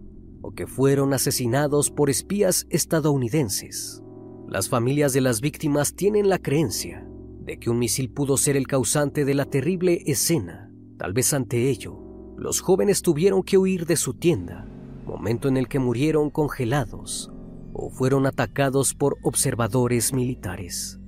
o 0.43 0.51
que 0.51 0.67
fueron 0.67 1.11
asesinados 1.13 1.89
por 1.89 2.11
espías 2.11 2.67
estadounidenses. 2.69 4.03
Las 4.47 4.69
familias 4.69 5.11
de 5.13 5.21
las 5.21 5.41
víctimas 5.41 5.95
tienen 5.95 6.29
la 6.29 6.37
creencia 6.37 7.07
de 7.39 7.57
que 7.57 7.71
un 7.71 7.79
misil 7.79 8.11
pudo 8.11 8.37
ser 8.37 8.57
el 8.57 8.67
causante 8.67 9.25
de 9.25 9.33
la 9.33 9.45
terrible 9.45 10.03
escena. 10.05 10.71
Tal 10.99 11.13
vez 11.13 11.33
ante 11.33 11.69
ello, 11.69 12.02
los 12.37 12.61
jóvenes 12.61 13.01
tuvieron 13.01 13.43
que 13.43 13.57
huir 13.57 13.85
de 13.85 13.95
su 13.95 14.13
tienda 14.13 14.67
momento 15.05 15.47
en 15.47 15.57
el 15.57 15.67
que 15.67 15.79
murieron 15.79 16.29
congelados 16.29 17.31
o 17.73 17.89
fueron 17.89 18.25
atacados 18.25 18.93
por 18.93 19.17
observadores 19.23 20.13
militares. 20.13 20.99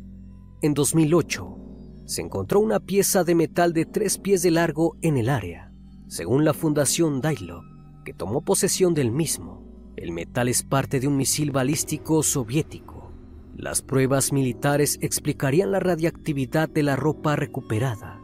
En 0.62 0.74
2008, 0.74 1.58
se 2.06 2.22
encontró 2.22 2.60
una 2.60 2.80
pieza 2.80 3.24
de 3.24 3.36
metal 3.36 3.74
de 3.74 3.86
tres 3.86 4.18
pies 4.18 4.42
de 4.42 4.52
largo 4.52 4.96
en 5.02 5.18
el 5.18 5.30
área. 5.30 5.72
Según 6.08 6.46
la 6.46 6.54
Fundación 6.54 7.22
Dailo, 7.22 7.62
que 8.04 8.14
tomó 8.14 8.42
posesión 8.42 8.94
del 8.94 9.12
mismo, 9.12 9.94
el 9.96 10.12
metal 10.12 10.48
es 10.48 10.64
parte 10.64 11.00
de 11.00 11.08
un 11.08 11.18
misil 11.18 11.52
balístico 11.52 12.22
soviético. 12.22 13.12
Las 13.56 13.82
pruebas 13.82 14.34
militares 14.34 14.98
explicarían 15.02 15.72
la 15.72 15.80
radiactividad 15.80 16.70
de 16.70 16.84
la 16.84 16.96
ropa 16.96 17.36
recuperada. 17.36 18.20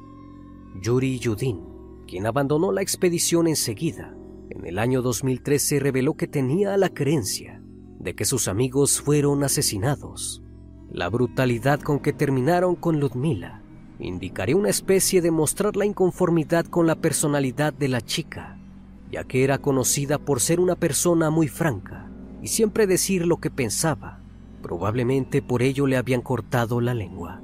Yuri 0.82 1.20
Yudin, 1.20 1.71
quien 2.12 2.26
abandonó 2.26 2.74
la 2.74 2.82
expedición 2.82 3.48
enseguida, 3.48 4.14
en 4.50 4.66
el 4.66 4.80
año 4.80 5.02
2013 5.02 5.80
reveló 5.80 6.16
que 6.16 6.28
tenía 6.28 6.76
la 6.76 6.90
creencia 6.90 7.64
de 8.00 8.16
que 8.16 8.26
sus 8.26 8.50
amigos 8.50 9.00
fueron 9.00 9.46
asesinados. 9.46 10.44
La 10.90 11.08
brutalidad 11.08 11.80
con 11.80 12.02
que 12.02 12.12
terminaron 12.12 12.76
con 12.76 13.00
Ludmila 13.00 13.64
indicaría 13.98 14.58
una 14.58 14.68
especie 14.68 15.22
de 15.22 15.32
mostrar 15.32 15.78
la 15.78 15.86
inconformidad 15.86 16.66
con 16.66 16.86
la 16.86 16.96
personalidad 16.96 17.72
de 17.72 17.88
la 17.88 18.02
chica, 18.02 18.60
ya 19.10 19.24
que 19.24 19.46
era 19.46 19.60
conocida 19.60 20.18
por 20.18 20.42
ser 20.42 20.60
una 20.60 20.76
persona 20.76 21.30
muy 21.30 21.48
franca 21.48 22.12
y 22.42 22.50
siempre 22.50 22.88
decir 22.88 23.26
lo 23.26 23.38
que 23.38 23.52
pensaba. 23.52 24.20
Probablemente 24.62 25.42
por 25.42 25.62
ello 25.62 25.88
le 25.88 25.96
habían 25.96 26.22
cortado 26.22 26.82
la 26.82 26.94
lengua. 26.94 27.42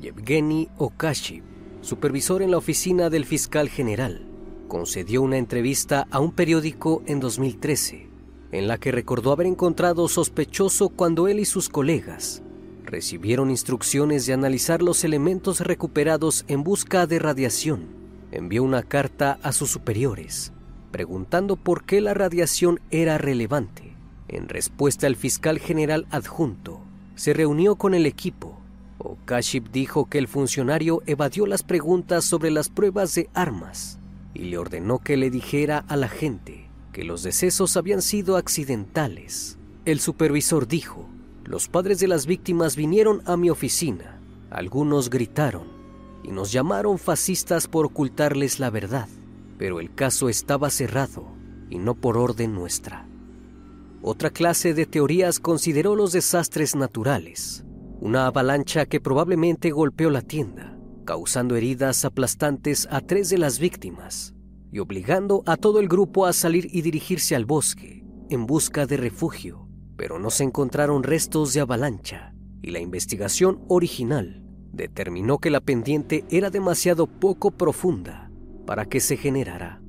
Yevgeny 0.00 0.68
Okashiv, 0.78 1.42
supervisor 1.82 2.42
en 2.42 2.50
la 2.50 2.58
oficina 2.58 3.10
del 3.10 3.26
fiscal 3.26 3.68
general, 3.68 4.26
concedió 4.68 5.20
una 5.20 5.36
entrevista 5.36 6.06
a 6.10 6.18
un 6.20 6.32
periódico 6.32 7.02
en 7.06 7.20
2013, 7.20 8.08
en 8.52 8.68
la 8.68 8.78
que 8.78 8.92
recordó 8.92 9.32
haber 9.32 9.46
encontrado 9.46 10.08
sospechoso 10.08 10.88
cuando 10.88 11.28
él 11.28 11.40
y 11.40 11.44
sus 11.44 11.68
colegas 11.68 12.42
recibieron 12.92 13.50
instrucciones 13.50 14.26
de 14.26 14.34
analizar 14.34 14.82
los 14.82 15.02
elementos 15.02 15.60
recuperados 15.60 16.44
en 16.46 16.62
busca 16.62 17.06
de 17.06 17.18
radiación. 17.18 17.86
Envió 18.30 18.62
una 18.62 18.82
carta 18.82 19.38
a 19.42 19.52
sus 19.52 19.70
superiores, 19.70 20.52
preguntando 20.90 21.56
por 21.56 21.84
qué 21.84 22.02
la 22.02 22.12
radiación 22.12 22.80
era 22.90 23.16
relevante. 23.16 23.94
En 24.28 24.48
respuesta, 24.48 25.06
el 25.06 25.16
fiscal 25.16 25.58
general 25.58 26.06
adjunto 26.10 26.80
se 27.14 27.32
reunió 27.32 27.76
con 27.76 27.94
el 27.94 28.04
equipo. 28.04 28.58
Okaship 29.04 29.68
dijo 29.72 30.06
que 30.06 30.18
el 30.18 30.28
funcionario 30.28 31.02
evadió 31.06 31.46
las 31.46 31.62
preguntas 31.62 32.24
sobre 32.24 32.50
las 32.50 32.68
pruebas 32.68 33.14
de 33.14 33.28
armas 33.34 33.98
y 34.34 34.44
le 34.44 34.58
ordenó 34.58 34.98
que 34.98 35.16
le 35.16 35.30
dijera 35.30 35.78
a 35.88 35.96
la 35.96 36.08
gente 36.08 36.68
que 36.92 37.04
los 37.04 37.22
decesos 37.22 37.76
habían 37.76 38.02
sido 38.02 38.36
accidentales. 38.36 39.58
El 39.84 39.98
supervisor 39.98 40.68
dijo, 40.68 41.08
los 41.44 41.68
padres 41.68 41.98
de 41.98 42.08
las 42.08 42.26
víctimas 42.26 42.76
vinieron 42.76 43.22
a 43.26 43.36
mi 43.36 43.50
oficina, 43.50 44.20
algunos 44.50 45.10
gritaron 45.10 45.66
y 46.22 46.30
nos 46.30 46.52
llamaron 46.52 46.98
fascistas 46.98 47.66
por 47.66 47.86
ocultarles 47.86 48.60
la 48.60 48.70
verdad, 48.70 49.08
pero 49.58 49.80
el 49.80 49.92
caso 49.94 50.28
estaba 50.28 50.70
cerrado 50.70 51.26
y 51.68 51.78
no 51.78 51.94
por 51.94 52.16
orden 52.16 52.54
nuestra. 52.54 53.08
Otra 54.02 54.30
clase 54.30 54.74
de 54.74 54.86
teorías 54.86 55.40
consideró 55.40 55.96
los 55.96 56.12
desastres 56.12 56.76
naturales, 56.76 57.64
una 58.02 58.26
avalancha 58.26 58.84
que 58.86 59.00
probablemente 59.00 59.70
golpeó 59.70 60.10
la 60.10 60.22
tienda, 60.22 60.76
causando 61.04 61.54
heridas 61.54 62.04
aplastantes 62.04 62.88
a 62.90 63.00
tres 63.00 63.30
de 63.30 63.38
las 63.38 63.60
víctimas 63.60 64.34
y 64.72 64.80
obligando 64.80 65.44
a 65.46 65.56
todo 65.56 65.78
el 65.78 65.86
grupo 65.86 66.26
a 66.26 66.32
salir 66.32 66.66
y 66.72 66.82
dirigirse 66.82 67.36
al 67.36 67.44
bosque 67.44 68.04
en 68.28 68.44
busca 68.46 68.86
de 68.86 68.96
refugio, 68.96 69.68
pero 69.96 70.18
no 70.18 70.30
se 70.30 70.42
encontraron 70.42 71.04
restos 71.04 71.54
de 71.54 71.60
avalancha 71.60 72.34
y 72.60 72.72
la 72.72 72.80
investigación 72.80 73.60
original 73.68 74.42
determinó 74.72 75.38
que 75.38 75.50
la 75.50 75.60
pendiente 75.60 76.24
era 76.28 76.50
demasiado 76.50 77.06
poco 77.06 77.52
profunda 77.52 78.32
para 78.66 78.84
que 78.84 78.98
se 78.98 79.16
generara. 79.16 79.80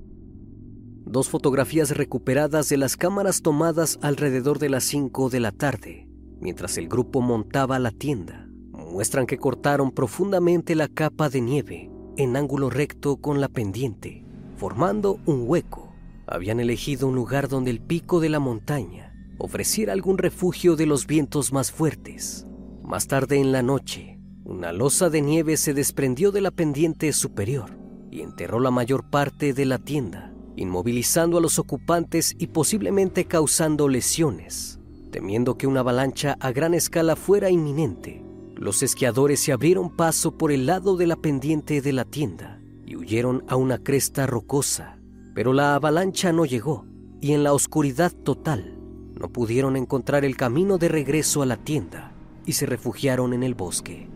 Dos 1.03 1.29
fotografías 1.29 1.97
recuperadas 1.97 2.69
de 2.69 2.77
las 2.77 2.95
cámaras 2.95 3.41
tomadas 3.41 3.97
alrededor 4.03 4.59
de 4.59 4.69
las 4.69 4.83
5 4.83 5.31
de 5.31 5.39
la 5.39 5.51
tarde, 5.51 6.12
mientras 6.43 6.77
el 6.77 6.89
grupo 6.89 7.21
montaba 7.21 7.79
la 7.79 7.89
tienda, 7.91 8.49
muestran 8.73 9.25
que 9.25 9.37
cortaron 9.37 9.91
profundamente 9.91 10.75
la 10.75 10.89
capa 10.89 11.29
de 11.29 11.39
nieve 11.39 11.89
en 12.17 12.35
ángulo 12.35 12.69
recto 12.69 13.15
con 13.15 13.39
la 13.39 13.47
pendiente, 13.47 14.25
formando 14.57 15.19
un 15.25 15.45
hueco. 15.47 15.95
Habían 16.27 16.59
elegido 16.59 17.07
un 17.07 17.15
lugar 17.15 17.47
donde 17.47 17.71
el 17.71 17.79
pico 17.79 18.19
de 18.19 18.29
la 18.29 18.39
montaña 18.39 19.15
ofreciera 19.39 19.93
algún 19.93 20.17
refugio 20.17 20.75
de 20.75 20.85
los 20.85 21.07
vientos 21.07 21.53
más 21.53 21.71
fuertes. 21.71 22.45
Más 22.83 23.07
tarde 23.07 23.39
en 23.39 23.53
la 23.53 23.63
noche, 23.63 24.19
una 24.43 24.73
losa 24.73 25.09
de 25.09 25.21
nieve 25.21 25.55
se 25.55 25.73
desprendió 25.73 26.31
de 26.31 26.41
la 26.41 26.51
pendiente 26.51 27.11
superior 27.13 27.77
y 28.11 28.21
enterró 28.21 28.59
la 28.59 28.69
mayor 28.69 29.09
parte 29.09 29.53
de 29.53 29.65
la 29.65 29.79
tienda, 29.79 30.33
inmovilizando 30.57 31.37
a 31.37 31.41
los 31.41 31.57
ocupantes 31.57 32.35
y 32.37 32.47
posiblemente 32.47 33.25
causando 33.25 33.87
lesiones. 33.87 34.81
Temiendo 35.13 35.59
que 35.59 35.67
una 35.67 35.81
avalancha 35.81 36.37
a 36.39 36.51
gran 36.51 36.73
escala 36.73 37.15
fuera 37.15 37.51
inminente, 37.51 38.25
Los 38.55 38.81
esquiadores 38.81 39.39
se 39.41 39.51
abrieron 39.51 39.95
paso 39.95 40.37
por 40.39 40.51
el 40.51 40.65
lado 40.65 40.97
de 40.97 41.05
la 41.05 41.15
pendiente 41.15 41.81
de 41.81 41.93
la 41.93 42.03
tienda 42.03 42.59
y 42.83 42.95
huyeron 42.95 43.43
a 43.47 43.55
una 43.55 43.77
cresta 43.77 44.25
rocosa, 44.25 44.97
pero 45.35 45.53
la 45.53 45.75
avalancha 45.75 46.33
no 46.33 46.45
llegó 46.45 46.87
y 47.21 47.33
en 47.33 47.43
la 47.43 47.53
oscuridad 47.53 48.11
total 48.11 48.79
no 49.13 49.29
pudieron 49.29 49.75
encontrar 49.75 50.25
el 50.25 50.35
camino 50.35 50.79
de 50.79 50.87
regreso 50.87 51.43
a 51.43 51.45
la 51.45 51.57
tienda 51.57 52.11
y 52.45 52.53
se 52.53 52.65
refugiaron 52.65 53.33
en 53.33 53.43
el 53.43 53.53
bosque. 53.53 54.07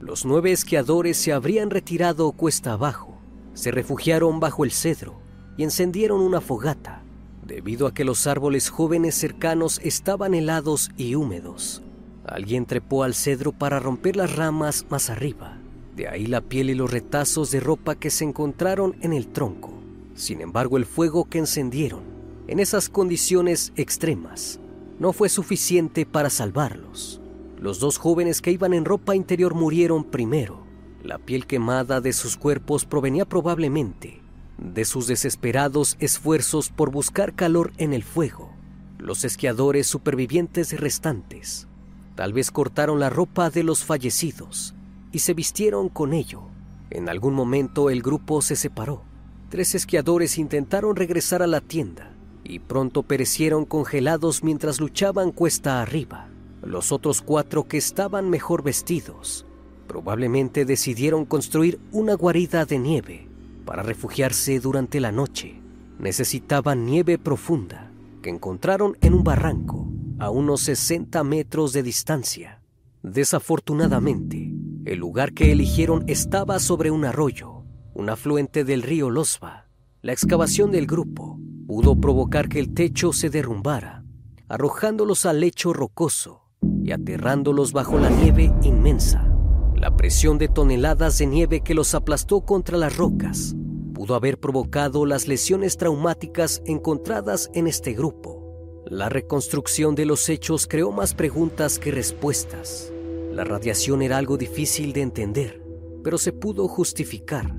Los 0.00 0.24
nueve 0.24 0.50
esquiadores 0.50 1.18
se 1.18 1.32
habrían 1.32 1.70
retirado 1.70 2.32
cuesta 2.32 2.72
abajo, 2.72 3.18
se 3.52 3.70
refugiaron 3.70 4.40
bajo 4.40 4.64
el 4.64 4.72
cedro 4.72 5.20
y 5.56 5.62
encendieron 5.62 6.20
una 6.20 6.40
fogata, 6.40 7.03
debido 7.46 7.86
a 7.86 7.94
que 7.94 8.04
los 8.04 8.26
árboles 8.26 8.70
jóvenes 8.70 9.14
cercanos 9.14 9.80
estaban 9.82 10.34
helados 10.34 10.90
y 10.96 11.14
húmedos. 11.14 11.82
Alguien 12.26 12.66
trepó 12.66 13.02
al 13.02 13.14
cedro 13.14 13.52
para 13.52 13.80
romper 13.80 14.16
las 14.16 14.34
ramas 14.34 14.86
más 14.88 15.10
arriba, 15.10 15.58
de 15.94 16.08
ahí 16.08 16.26
la 16.26 16.40
piel 16.40 16.70
y 16.70 16.74
los 16.74 16.90
retazos 16.90 17.50
de 17.50 17.60
ropa 17.60 17.94
que 17.96 18.10
se 18.10 18.24
encontraron 18.24 18.96
en 19.02 19.12
el 19.12 19.28
tronco. 19.28 19.74
Sin 20.14 20.40
embargo, 20.40 20.76
el 20.76 20.86
fuego 20.86 21.26
que 21.26 21.38
encendieron 21.38 22.02
en 22.46 22.60
esas 22.60 22.88
condiciones 22.88 23.72
extremas 23.76 24.58
no 24.98 25.12
fue 25.12 25.28
suficiente 25.28 26.06
para 26.06 26.30
salvarlos. 26.30 27.20
Los 27.58 27.78
dos 27.78 27.98
jóvenes 27.98 28.40
que 28.40 28.52
iban 28.52 28.72
en 28.74 28.84
ropa 28.84 29.14
interior 29.16 29.54
murieron 29.54 30.04
primero. 30.04 30.64
La 31.02 31.18
piel 31.18 31.46
quemada 31.46 32.00
de 32.00 32.12
sus 32.12 32.36
cuerpos 32.36 32.86
provenía 32.86 33.26
probablemente 33.26 34.23
de 34.58 34.84
sus 34.84 35.06
desesperados 35.06 35.96
esfuerzos 35.98 36.70
por 36.70 36.90
buscar 36.90 37.34
calor 37.34 37.72
en 37.76 37.92
el 37.92 38.02
fuego. 38.02 38.52
Los 38.98 39.24
esquiadores 39.24 39.86
supervivientes 39.86 40.78
restantes 40.78 41.68
tal 42.14 42.32
vez 42.32 42.50
cortaron 42.50 43.00
la 43.00 43.10
ropa 43.10 43.50
de 43.50 43.64
los 43.64 43.84
fallecidos 43.84 44.74
y 45.12 45.18
se 45.20 45.34
vistieron 45.34 45.88
con 45.88 46.12
ello. 46.12 46.42
En 46.90 47.08
algún 47.08 47.34
momento 47.34 47.90
el 47.90 48.02
grupo 48.02 48.40
se 48.40 48.56
separó. 48.56 49.02
Tres 49.48 49.74
esquiadores 49.74 50.38
intentaron 50.38 50.96
regresar 50.96 51.42
a 51.42 51.46
la 51.46 51.60
tienda, 51.60 52.12
y 52.44 52.58
pronto 52.58 53.02
perecieron 53.02 53.64
congelados 53.64 54.42
mientras 54.42 54.80
luchaban 54.80 55.32
cuesta 55.32 55.82
arriba. 55.82 56.28
Los 56.62 56.92
otros 56.92 57.20
cuatro 57.20 57.66
que 57.68 57.76
estaban 57.76 58.30
mejor 58.30 58.62
vestidos 58.62 59.46
probablemente 59.86 60.64
decidieron 60.64 61.24
construir 61.24 61.78
una 61.92 62.14
guarida 62.14 62.64
de 62.64 62.78
nieve 62.78 63.28
para 63.64 63.82
refugiarse 63.82 64.60
durante 64.60 65.00
la 65.00 65.12
noche. 65.12 65.60
Necesitaban 65.98 66.84
nieve 66.84 67.18
profunda 67.18 67.90
que 68.22 68.30
encontraron 68.30 68.96
en 69.00 69.14
un 69.14 69.24
barranco 69.24 69.88
a 70.18 70.30
unos 70.30 70.62
60 70.62 71.22
metros 71.24 71.72
de 71.72 71.82
distancia. 71.82 72.62
Desafortunadamente, 73.02 74.52
el 74.84 74.98
lugar 74.98 75.32
que 75.32 75.52
eligieron 75.52 76.04
estaba 76.06 76.58
sobre 76.58 76.90
un 76.90 77.04
arroyo, 77.04 77.64
un 77.94 78.10
afluente 78.10 78.64
del 78.64 78.82
río 78.82 79.10
Losva. 79.10 79.66
La 80.02 80.12
excavación 80.12 80.70
del 80.70 80.86
grupo 80.86 81.38
pudo 81.66 82.00
provocar 82.00 82.48
que 82.48 82.60
el 82.60 82.74
techo 82.74 83.12
se 83.12 83.30
derrumbara, 83.30 84.04
arrojándolos 84.48 85.26
al 85.26 85.40
lecho 85.40 85.72
rocoso 85.72 86.42
y 86.82 86.92
aterrándolos 86.92 87.72
bajo 87.72 87.98
la 87.98 88.10
nieve 88.10 88.52
inmensa. 88.62 89.33
La 89.76 89.96
presión 89.96 90.38
de 90.38 90.48
toneladas 90.48 91.18
de 91.18 91.26
nieve 91.26 91.60
que 91.60 91.74
los 91.74 91.94
aplastó 91.94 92.40
contra 92.42 92.78
las 92.78 92.96
rocas 92.96 93.54
pudo 93.92 94.14
haber 94.14 94.38
provocado 94.38 95.06
las 95.06 95.28
lesiones 95.28 95.76
traumáticas 95.76 96.62
encontradas 96.66 97.50
en 97.54 97.66
este 97.66 97.92
grupo. 97.92 98.82
La 98.86 99.08
reconstrucción 99.08 99.94
de 99.94 100.06
los 100.06 100.28
hechos 100.28 100.66
creó 100.66 100.92
más 100.92 101.14
preguntas 101.14 101.78
que 101.78 101.90
respuestas. 101.90 102.92
La 103.32 103.44
radiación 103.44 104.02
era 104.02 104.18
algo 104.18 104.36
difícil 104.36 104.92
de 104.92 105.02
entender, 105.02 105.62
pero 106.02 106.18
se 106.18 106.32
pudo 106.32 106.68
justificar. 106.68 107.54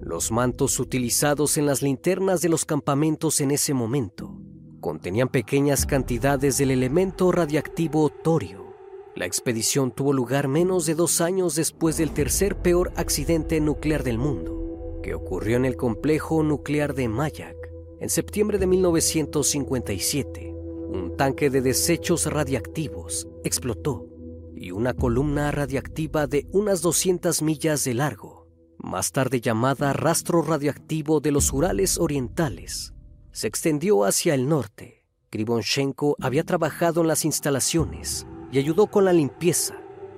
Los 0.00 0.32
mantos 0.32 0.80
utilizados 0.80 1.58
en 1.58 1.66
las 1.66 1.82
linternas 1.82 2.40
de 2.40 2.48
los 2.48 2.64
campamentos 2.64 3.40
en 3.40 3.50
ese 3.50 3.74
momento 3.74 4.40
contenían 4.80 5.28
pequeñas 5.28 5.86
cantidades 5.86 6.58
del 6.58 6.70
elemento 6.70 7.30
radiactivo 7.30 8.08
torio. 8.08 8.69
La 9.16 9.26
expedición 9.26 9.90
tuvo 9.90 10.12
lugar 10.12 10.46
menos 10.46 10.86
de 10.86 10.94
dos 10.94 11.20
años 11.20 11.56
después 11.56 11.96
del 11.96 12.12
tercer 12.12 12.56
peor 12.56 12.92
accidente 12.96 13.60
nuclear 13.60 14.04
del 14.04 14.18
mundo, 14.18 15.00
que 15.02 15.14
ocurrió 15.14 15.56
en 15.56 15.64
el 15.64 15.76
complejo 15.76 16.42
nuclear 16.42 16.94
de 16.94 17.08
Mayak 17.08 17.56
en 18.00 18.08
septiembre 18.08 18.58
de 18.58 18.66
1957. 18.66 20.54
Un 20.54 21.16
tanque 21.16 21.50
de 21.50 21.60
desechos 21.60 22.26
radiactivos 22.26 23.28
explotó 23.44 24.06
y 24.54 24.70
una 24.70 24.94
columna 24.94 25.50
radiactiva 25.50 26.26
de 26.26 26.46
unas 26.52 26.80
200 26.80 27.42
millas 27.42 27.84
de 27.84 27.94
largo 27.94 28.40
más 28.82 29.12
tarde 29.12 29.40
llamada 29.40 29.92
rastro 29.92 30.42
radioactivo 30.42 31.20
de 31.20 31.32
los 31.32 31.52
Urales 31.52 31.98
Orientales, 31.98 32.94
se 33.30 33.46
extendió 33.46 34.04
hacia 34.04 34.34
el 34.34 34.48
norte. 34.48 35.04
Krivonchenko 35.28 36.16
había 36.20 36.44
trabajado 36.44 37.02
en 37.02 37.08
las 37.08 37.24
instalaciones 37.24 38.26
y 38.52 38.58
ayudó 38.58 38.86
con 38.86 39.04
la 39.04 39.12
limpieza, 39.12 39.74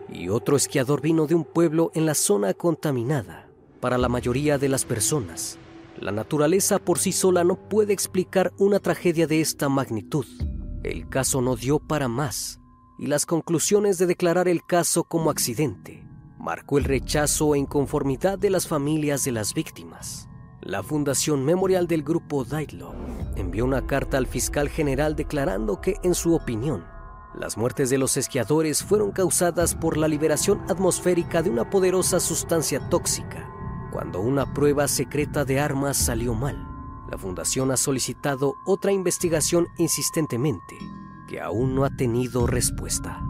y 0.09 0.29
otro 0.29 0.57
esquiador 0.57 1.01
vino 1.01 1.27
de 1.27 1.35
un 1.35 1.45
pueblo 1.45 1.91
en 1.95 2.07
la 2.07 2.15
zona 2.15 2.55
contaminada. 2.55 3.49
Para 3.81 3.99
la 3.99 4.09
mayoría 4.09 4.59
de 4.59 4.69
las 4.69 4.85
personas, 4.85 5.59
la 6.01 6.13
naturaleza 6.13 6.79
por 6.79 6.99
sí 6.99 7.13
sola 7.13 7.45
no 7.45 7.57
puede 7.57 7.93
explicar 7.93 8.53
una 8.59 8.79
tragedia 8.79 9.27
de 9.27 9.41
esta 9.41 9.69
magnitud. 9.69 10.27
El 10.83 11.09
caso 11.09 11.41
no 11.41 11.57
dio 11.57 11.79
para 11.79 12.09
más, 12.09 12.61
y 12.99 13.07
las 13.07 13.27
conclusiones 13.27 13.99
de 13.99 14.07
declarar 14.07 14.49
el 14.49 14.65
caso 14.65 15.05
como 15.05 15.31
accidente 15.31 16.03
marcó 16.43 16.77
el 16.77 16.85
rechazo 16.85 17.55
e 17.55 17.59
inconformidad 17.59 18.37
de 18.37 18.51
las 18.51 18.67
familias 18.67 19.25
de 19.25 19.31
las 19.31 19.55
víctimas. 19.55 20.29
La 20.61 20.83
Fundación 20.83 21.45
Memorial 21.45 21.87
del 21.87 22.03
Grupo 22.03 22.45
Daitlov 22.45 22.95
envió 23.37 23.65
una 23.65 23.87
carta 23.87 24.19
al 24.19 24.27
fiscal 24.27 24.69
general 24.69 25.15
declarando 25.15 25.81
que, 25.81 25.97
en 26.03 26.15
su 26.15 26.35
opinión, 26.35 26.85
las 27.35 27.57
muertes 27.57 27.89
de 27.91 27.99
los 27.99 28.17
esquiadores 28.17 28.83
fueron 28.83 29.11
causadas 29.11 29.75
por 29.75 29.97
la 29.97 30.09
liberación 30.09 30.61
atmosférica 30.69 31.43
de 31.43 31.51
una 31.51 31.71
poderosa 31.71 32.21
sustancia 32.21 32.89
tóxica. 32.89 33.49
Cuando 33.91 34.21
una 34.21 34.53
prueba 34.53 34.87
secreta 34.89 35.45
de 35.45 35.61
armas 35.61 35.97
salió 35.97 36.35
mal, 36.35 36.69
la 37.11 37.19
Fundación 37.19 37.71
ha 37.71 37.77
solicitado 37.77 38.55
otra 38.65 38.93
investigación 38.93 39.67
insistentemente, 39.79 40.79
que 41.29 41.41
aún 41.41 41.75
no 41.75 41.85
ha 41.85 41.91
tenido 41.91 42.47
respuesta. 42.47 43.23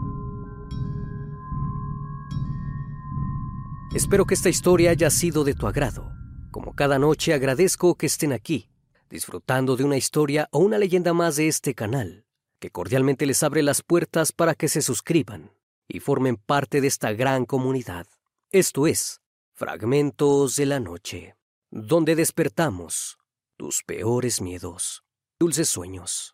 Espero 3.93 4.25
que 4.25 4.33
esta 4.33 4.49
historia 4.49 4.91
haya 4.91 5.09
sido 5.09 5.43
de 5.43 5.53
tu 5.53 5.67
agrado. 5.67 6.11
Como 6.51 6.73
cada 6.73 6.97
noche 6.97 7.33
agradezco 7.33 7.95
que 7.95 8.05
estén 8.07 8.33
aquí, 8.33 8.69
disfrutando 9.09 9.75
de 9.75 9.83
una 9.83 9.97
historia 9.97 10.47
o 10.51 10.59
una 10.59 10.77
leyenda 10.77 11.13
más 11.13 11.35
de 11.35 11.47
este 11.47 11.75
canal, 11.75 12.22
que 12.63 12.71
cordialmente 12.71 13.25
les 13.25 13.43
abre 13.43 13.61
las 13.61 13.81
puertas 13.81 14.31
para 14.31 14.55
que 14.55 14.69
se 14.69 14.81
suscriban 14.81 15.51
y 15.85 15.99
formen 15.99 16.37
parte 16.37 16.79
de 16.79 16.87
esta 16.87 17.11
gran 17.11 17.43
comunidad. 17.43 18.07
Esto 18.51 18.87
es 18.87 19.19
Fragmentos 19.51 20.55
de 20.55 20.65
la 20.67 20.79
Noche, 20.79 21.35
donde 21.71 22.15
despertamos 22.15 23.17
tus 23.57 23.83
peores 23.83 24.39
miedos. 24.39 25.03
Dulces 25.37 25.67
sueños. 25.67 26.32